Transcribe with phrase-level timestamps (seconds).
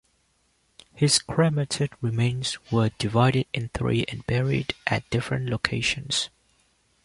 [0.95, 6.31] His cremated remains were divided in three and buried at different locations.